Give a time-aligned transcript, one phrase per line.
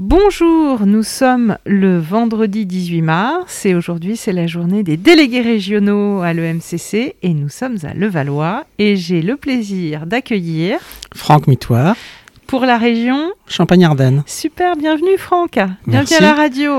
[0.00, 6.20] Bonjour, nous sommes le vendredi 18 mars et aujourd'hui c'est la journée des délégués régionaux
[6.20, 10.78] à l'EMCC et nous sommes à Levallois et j'ai le plaisir d'accueillir
[11.16, 11.96] Franck Mitoire
[12.46, 14.22] pour la région Champagne-Ardenne.
[14.26, 16.14] Super, bienvenue Franck, bienvenue Merci.
[16.14, 16.74] à la radio.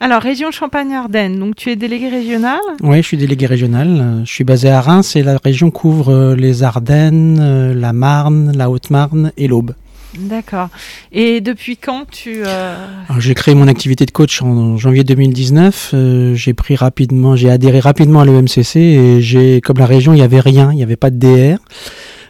[0.00, 2.60] Alors région Champagne-Ardenne, donc tu es délégué régional?
[2.82, 3.88] Oui, je suis délégué régional.
[3.88, 7.94] Euh, Je suis basé à Reims et la région couvre euh, les Ardennes, euh, la
[7.94, 9.72] Marne, la Haute-Marne et l'Aube.
[10.18, 10.68] D'accord.
[11.12, 12.42] Et depuis quand tu...
[12.44, 12.86] euh,
[13.18, 15.90] J'ai créé mon activité de coach en janvier 2019.
[15.94, 20.16] Euh, j'ai pris rapidement, j'ai adhéré rapidement à l'EMCC et j'ai, comme la région, il
[20.16, 21.58] n'y avait rien, il n'y avait pas de DR.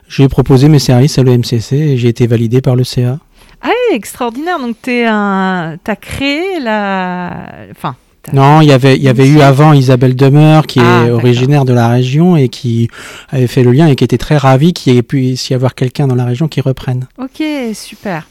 [0.09, 3.19] J'ai proposé mes services à l'EMCC et j'ai été validé par le CA.
[3.63, 5.77] Ah oui, extraordinaire, donc tu un...
[5.87, 7.47] as créé la...
[7.71, 7.97] Enfin...
[8.33, 11.65] Non, il y avait, il y avait eu avant Isabelle Demeure, qui Ah, est originaire
[11.65, 12.89] de la région et qui
[13.31, 15.75] avait fait le lien et qui était très ravie qu'il y ait pu y avoir
[15.75, 17.07] quelqu'un dans la région qui reprenne.
[17.19, 17.43] Ok,
[17.75, 18.27] super.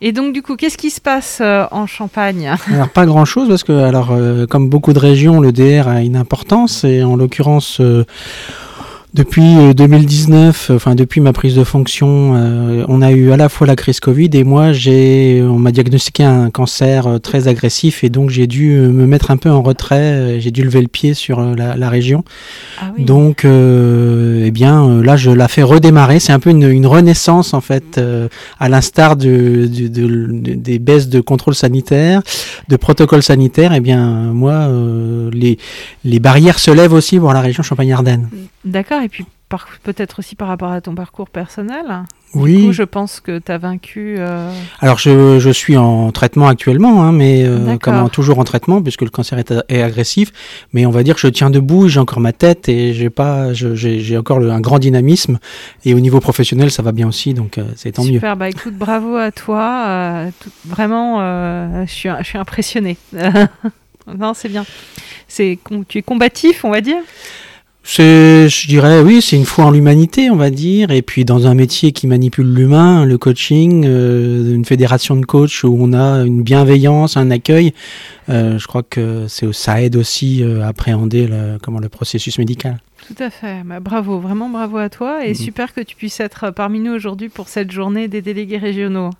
[0.00, 2.54] Et donc du coup, qu'est-ce qui se passe euh, en Champagne?
[2.72, 6.02] Alors pas grand chose parce que alors euh, comme beaucoup de régions, le DR a
[6.02, 8.04] une importance et en l'occurrence euh,
[9.14, 13.36] depuis euh, 2019, euh, enfin depuis ma prise de fonction, euh, on a eu à
[13.36, 17.48] la fois la crise Covid et moi j'ai, on m'a diagnostiqué un cancer euh, très
[17.48, 20.62] agressif et donc j'ai dû euh, me mettre un peu en retrait, euh, j'ai dû
[20.62, 22.22] lever le pied sur euh, la, la région.
[22.80, 23.04] Ah oui.
[23.04, 26.20] Donc, euh, eh bien, euh, là, je la fais redémarrer.
[26.20, 28.28] C'est un peu une, une renaissance, en fait, euh,
[28.60, 32.22] à l'instar de, de- de- des baisses de contrôle sanitaire,
[32.68, 33.72] de protocole sanitaire.
[33.74, 33.98] Eh bien,
[34.32, 35.58] moi, euh, les,
[36.04, 38.28] les barrières se lèvent aussi pour la région Champagne-Ardenne.
[38.64, 39.24] D'accord, et puis
[39.82, 42.02] peut-être aussi par rapport à ton parcours personnel.
[42.34, 42.66] Du Oui.
[42.66, 44.16] coup, je pense que tu as vaincu...
[44.18, 48.82] euh, Alors, je, je suis en traitement actuellement, hein, mais euh, comment toujours en traitement,
[48.82, 50.32] puisque le cancer est, est agressif.
[50.74, 53.54] Mais on va dire que je tiens debout, j'ai encore ma tête et j'ai pas,
[53.54, 55.38] j'ai encore le- un grand dynamisme.
[55.86, 58.12] Et au niveau professionnel, ça va bien aussi, donc euh, c'est tant mieux.
[58.12, 59.84] Super, bah écoute, bravo à toi.
[59.86, 61.20] euh, tout- vraiment,
[61.86, 62.98] je, suis, je suis impressionnée.
[64.18, 64.66] non, c'est bien.
[65.26, 66.98] C'est, tu es combatif, on va dire?
[67.90, 71.46] C'est, je dirais, oui, c'est une foi en l'humanité, on va dire, et puis dans
[71.46, 76.22] un métier qui manipule l'humain, le coaching, euh, une fédération de coachs où on a
[76.22, 77.72] une bienveillance, un accueil,
[78.28, 82.36] euh, je crois que c'est, ça aide aussi euh, à appréhender le, comment, le processus
[82.38, 82.78] médical.
[83.06, 83.62] Tout à fait.
[83.64, 85.24] Bah, bravo, vraiment bravo à toi.
[85.24, 85.34] Et Mhm.
[85.36, 89.10] super que tu puisses être parmi nous aujourd'hui pour cette journée des délégués régionaux.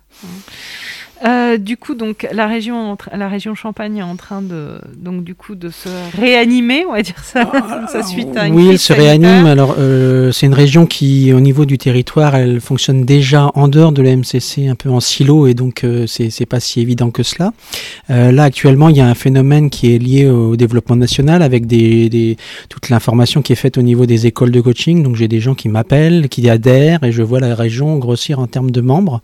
[1.25, 5.35] Euh, du coup, donc la région, la région Champagne est en train de, donc du
[5.35, 7.51] coup, de se réanimer, on va dire ça,
[7.91, 9.19] ça suite à une oui, elle se sanitaire.
[9.19, 9.45] réanime.
[9.45, 13.91] Alors, euh, c'est une région qui, au niveau du territoire, elle fonctionne déjà en dehors
[13.91, 17.11] de la MCC, un peu en silo, et donc euh, c'est c'est pas si évident
[17.11, 17.51] que cela.
[18.09, 21.65] Euh, là, actuellement, il y a un phénomène qui est lié au développement national, avec
[21.67, 22.37] des, des-
[22.69, 25.03] toute l'information qui est faite au niveau des écoles de coaching.
[25.03, 28.47] Donc, j'ai des gens qui m'appellent, qui adhèrent, et je vois la région grossir en
[28.47, 29.21] termes de membres.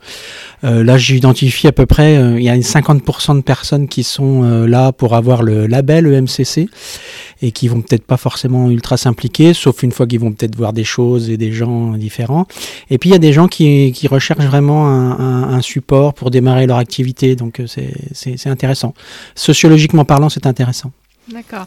[0.64, 4.02] Euh, là, j'identifie à peu près, euh, il y a une 50% de personnes qui
[4.02, 6.68] sont euh, là pour avoir le label EMCC
[7.42, 10.72] et qui vont peut-être pas forcément ultra s'impliquer, sauf une fois qu'ils vont peut-être voir
[10.72, 12.46] des choses et des gens différents.
[12.90, 16.66] Et puis il y a des gens qui, recherchent vraiment un, un- support pour démarrer
[16.66, 18.94] leur activité, donc euh, c'est intéressant.
[19.34, 20.92] Sociologiquement parlant, c'est intéressant.
[21.32, 21.64] D'accord.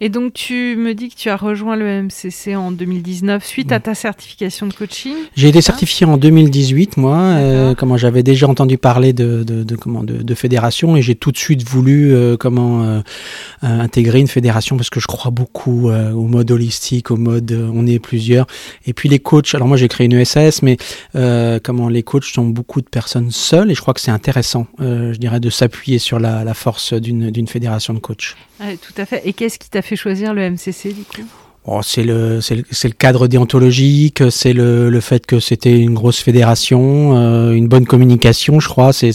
[0.00, 3.80] Et donc, tu me dis que tu as rejoint le MCC en 2019 suite à
[3.80, 5.14] ta certification de coaching.
[5.34, 7.16] J'ai été certifié en 2018, moi.
[7.18, 11.16] euh, comment j'avais déjà entendu parler de, de, de comment de, de fédération et j'ai
[11.16, 13.00] tout de suite voulu euh, comment euh,
[13.62, 17.98] intégrer une fédération parce que je crois beaucoup au mode holistique, au mode on est
[17.98, 18.46] plusieurs.
[18.86, 19.54] Et puis les coachs.
[19.54, 20.76] Alors moi j'ai créé une ESS, mais
[21.16, 24.66] euh, comment les coachs sont beaucoup de personnes seules et je crois que c'est intéressant,
[24.78, 28.36] je dirais, de s'appuyer sur la, la force d'une fédération de coachs.
[28.62, 29.22] Ouais, tout à fait.
[29.24, 31.26] Et qu'est-ce qui t'a fait choisir le MCC du coup?
[31.64, 37.16] Oh, c'est le, le, cadre déontologique, c'est le, le fait que c'était une grosse fédération,
[37.16, 39.12] euh, une bonne communication, je crois, c'est,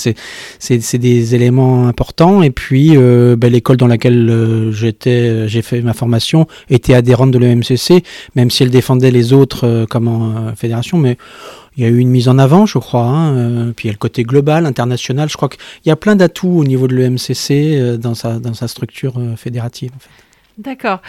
[0.97, 2.41] des éléments importants.
[2.43, 7.31] Et puis, euh, ben, l'école dans laquelle euh, j'étais, j'ai fait ma formation était adhérente
[7.31, 8.01] de l'EMCC,
[8.35, 11.17] même si elle défendait les autres comme en fédération, mais
[11.77, 13.03] il y a eu une mise en avant, je crois.
[13.03, 15.29] Hein, euh, puis il y a le côté global, international.
[15.29, 18.55] Je crois qu'il y a plein d'atouts au niveau de l'EMCC euh, dans sa, dans
[18.55, 19.91] sa structure euh, fédérative.
[20.57, 21.01] D'accord.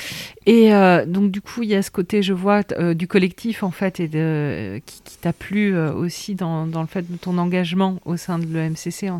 [0.48, 3.62] Et euh, donc du coup, il y a ce côté, je vois, euh, du collectif
[3.62, 8.38] en fait, qui, t'a plu euh, aussi dans, le fait de ton engagement au sein
[8.38, 9.10] de l'EMCC,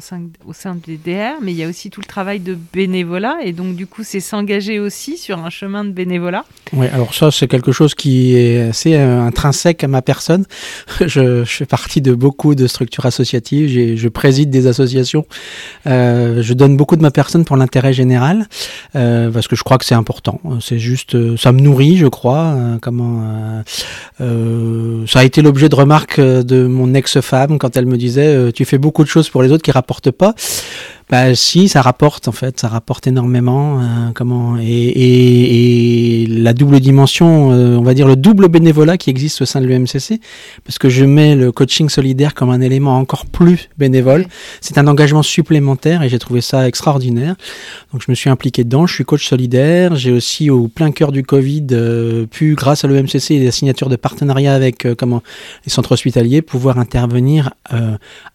[0.46, 3.52] au sein des DR, mais il y a aussi tout le travail de bénévolat, et
[3.52, 6.46] donc du coup, c'est s'engager aussi sur un chemin de bénévolat.
[6.72, 10.46] Oui, alors ça, c'est quelque chose qui est assez intrinsèque à ma personne.
[11.00, 15.26] je, je fais partie de beaucoup de structures associatives, je préside des associations,
[15.84, 18.48] je donne beaucoup de ma personne pour l'intérêt général,
[18.94, 20.40] parce que je crois que c'est important.
[20.62, 22.54] C'est juste, ça me nourrit, je crois.
[22.56, 23.62] euh, comment euh,
[24.20, 28.52] euh, Ça a été l'objet de remarques euh, de mon ex-femme quand elle me disait
[28.52, 30.34] Tu fais beaucoup de choses pour les autres qui rapportent pas.
[31.10, 33.80] Bah si, ça rapporte en fait, ça rapporte énormément.
[33.80, 33.84] Euh,
[34.14, 39.08] comment et, et, et, la double dimension, euh, on va dire le double bénévolat qui
[39.08, 40.20] existe au sein de l'UMCC,
[40.64, 44.26] parce que je mets le coaching solidaire comme un élément encore plus bénévole.
[44.60, 47.36] C'est un engagement supplémentaire et j'ai trouvé ça extraordinaire.
[47.94, 48.86] Donc je me suis impliqué dedans.
[48.86, 49.96] Je suis coach solidaire.
[49.96, 53.88] J'ai aussi au plein cœur du Covid euh, pu, grâce à l'UMCC et la signature
[53.88, 55.22] de partenariat avec comment
[55.64, 57.50] les centres hospitaliers, pouvoir intervenir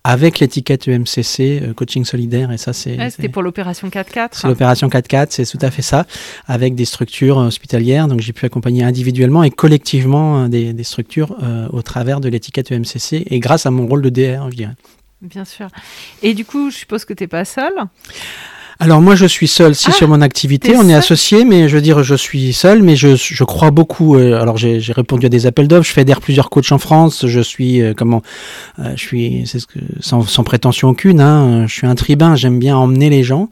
[0.03, 2.97] avec l'étiquette UMCC coaching solidaire et ça, c'est.
[3.09, 4.29] c'était pour l'opération 4-4.
[4.33, 6.05] C'est l'opération 4-4, c'est tout à fait ça,
[6.47, 8.07] avec des structures hospitalières.
[8.07, 12.29] Donc, j'ai pu accompagner individuellement et collectivement euh, des, des structures euh, au travers de
[12.29, 14.75] l'étiquette UMCC et grâce à mon rôle de DR, je dirais.
[15.21, 15.67] Bien sûr.
[16.21, 17.73] Et du coup, je suppose que tu n'es pas seul
[18.83, 21.75] alors moi je suis seul si ah, sur mon activité, on est associé, mais je
[21.75, 24.17] veux dire je suis seul, mais je, je crois beaucoup.
[24.17, 27.39] Euh, alors j'ai répondu à des appels d'offres, je fédère plusieurs coachs en France, je
[27.39, 28.21] suis euh, comment,
[28.79, 32.35] euh, je suis c'est ce que sans, sans, prétention aucune, hein, je suis un tribun,
[32.35, 33.47] j'aime bien emmener les gens.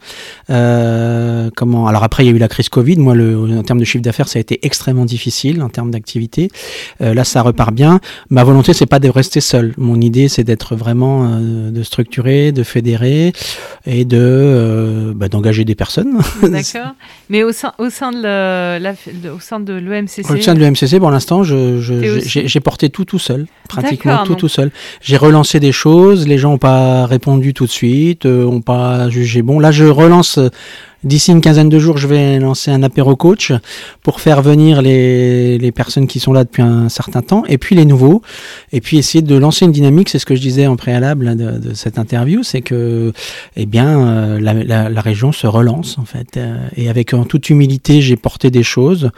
[0.48, 3.86] comment Alors après il y a eu la crise Covid, moi le, en termes de
[3.86, 6.50] chiffre d'affaires ça a été extrêmement difficile en termes d'activité.
[7.00, 8.00] là ça repart bien.
[8.28, 9.72] Ma volonté c'est pas de rester seul.
[9.78, 13.32] Mon idée c'est d'être vraiment de structurer, de fédérer
[13.86, 16.20] et de bah, d'engager des personnes.
[16.42, 16.96] D'accord.
[17.30, 18.92] Mais au sein, au sein de la,
[19.32, 20.28] au sein de l'EMCC.
[20.28, 24.48] Au sein de l'EMCC, pour l'instant, j'ai je, porté tout tout seul, pratiquement tout tout
[24.48, 24.72] seul.
[25.00, 29.08] J'ai relancé des choses, les gens n'ont pas répondu tout de suite, n'ont euh, pas
[29.10, 29.60] jugé bon.
[29.60, 30.40] Là, je relance
[31.04, 33.52] D'ici une quinzaine de jours, je vais lancer un apéro coach
[34.02, 37.74] pour faire venir les, les, personnes qui sont là depuis un certain temps et puis
[37.74, 38.22] les nouveaux.
[38.72, 40.08] Et puis essayer de lancer une dynamique.
[40.08, 42.44] C'est ce que je disais en préalable de, de cette interview.
[42.44, 43.12] C'est que,
[43.56, 46.36] eh bien, euh, la, la, la, région se relance en fait.
[46.36, 49.10] Euh, et avec en toute humilité, j'ai porté des choses.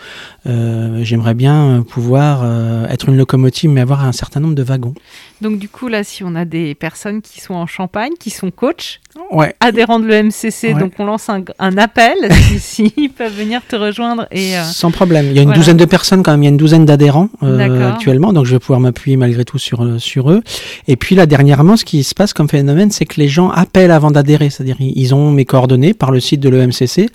[0.46, 4.94] Euh, J'aimerais bien pouvoir euh, être une locomotive, mais avoir un certain nombre de wagons.
[5.40, 8.50] Donc du coup, là, si on a des personnes qui sont en Champagne, qui sont
[8.50, 9.00] coachs,
[9.30, 9.54] ouais.
[9.60, 12.16] adhérents de l'EMCC, donc on lance un, un appel
[12.58, 14.26] s'ils peuvent venir te rejoindre.
[14.30, 15.26] Et, euh, Sans problème.
[15.30, 17.28] Il y a une douzaine de personnes quand même, il y a une douzaine d'adhérents
[17.42, 20.42] euh, actuellement, donc je vais pouvoir m'appuyer malgré tout sur, euh, sur eux.
[20.88, 23.90] Et puis là, dernièrement, ce qui se passe comme phénomène, c'est que les gens appellent
[23.90, 27.10] avant d'adhérer, c'est-à-dire ils ont mes coordonnées par le site de l'EMCC.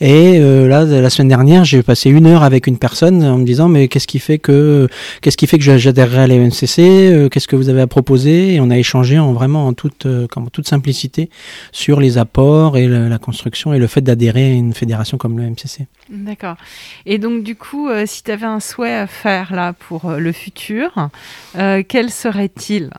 [0.00, 3.68] Et là, la semaine dernière, j'ai passé une heure avec une personne en me disant,
[3.68, 4.88] mais qu'est-ce qui fait que
[5.20, 8.54] qu'est-ce qui fait que j'adhérerai à l'EMCC Qu'est-ce que vous avez à proposer?
[8.54, 11.30] Et on a échangé en vraiment en toute, comme, toute simplicité
[11.72, 15.44] sur les apports et la construction et le fait d'adhérer à une fédération comme le
[15.50, 15.86] MCC.
[16.08, 16.56] D'accord.
[17.06, 20.18] Et donc du coup, euh, si tu avais un souhait à faire là pour euh,
[20.18, 21.10] le futur,
[21.88, 22.90] quel serait-il?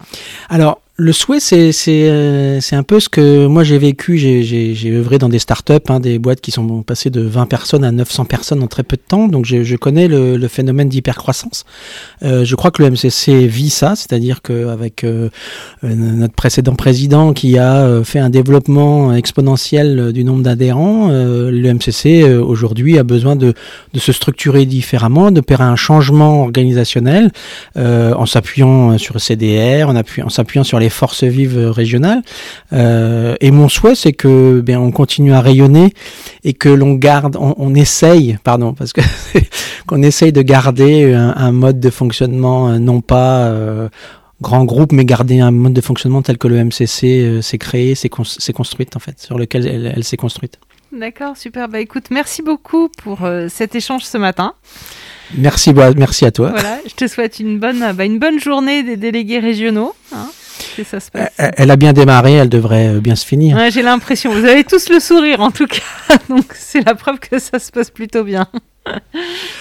[0.50, 4.18] Alors, le souhait, c'est euh, c'est un peu ce que moi j'ai vécu.
[4.18, 7.92] J'ai œuvré dans des startups, hein, des boîtes qui sont passées de 20 personnes à
[7.92, 9.28] 900 personnes en très peu de temps.
[9.28, 11.66] Donc je, je connais le, le phénomène d'hypercroissance.
[12.24, 15.30] Euh, je crois que le MCC vit ça, c'est-à-dire qu'avec euh,
[15.84, 21.74] euh, notre précédent président qui a euh, fait un développement exponentiel du nombre d'adhérents, le
[21.74, 23.54] MCC aujourd'hui a besoin de,
[23.94, 27.32] de, se structurer différemment, faire un changement organisationnel
[27.76, 32.22] en s'appuyant sur CDR, en s'appuyant sur les forces vives régionales.
[32.74, 35.94] Euh, et mon souhait, c'est que ben, on continue à rayonner
[36.44, 39.02] et que l'on garde, on, essaye, pardon, parce que
[39.88, 43.90] qu'on essaye de garder un, mode de fonctionnement euh, non pas euh,
[44.42, 48.10] grand groupe, mais garder un mode de fonctionnement tel que le MCC s'est créé, s'est
[48.10, 50.60] construite en fait, sur lequel elle, s'est construite.
[50.92, 51.68] D'accord, super.
[51.68, 54.54] Bah écoute, merci beaucoup pour cet échange ce matin.
[55.34, 56.52] Merci, merci à toi.
[56.52, 59.96] Voilà, je te souhaite une bonne, bah, une bonne journée des délégués régionaux.
[60.14, 60.30] Hein.
[61.38, 63.58] Elle a bien démarré, elle devrait euh, bien se finir.
[63.72, 64.32] J'ai l'impression.
[64.32, 66.18] Vous avez tous le sourire en tout cas.
[66.30, 68.48] Donc c'est la preuve que ça se passe plutôt bien.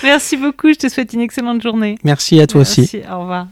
[0.03, 0.69] Merci beaucoup.
[0.69, 1.97] Je te souhaite une excellente journée.
[2.05, 3.01] Merci à toi Merci, aussi.
[3.11, 3.47] Au revoir.